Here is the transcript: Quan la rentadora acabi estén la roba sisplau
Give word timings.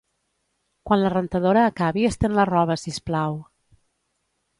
Quan 0.89 0.99
la 1.01 1.11
rentadora 1.13 1.65
acabi 1.71 2.05
estén 2.11 2.33
la 2.39 2.47
roba 2.51 2.79
sisplau 2.85 3.37